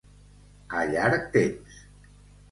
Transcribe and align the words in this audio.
A 0.79 0.85
llarg 0.93 1.27
temps. 1.35 1.77